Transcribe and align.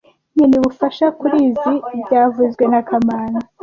Nkeneye 0.33 0.59
ubufasha 0.61 1.05
kurizoi 1.19 1.77
byavuzwe 2.05 2.63
na 2.71 2.81
kamanzi 2.87 3.45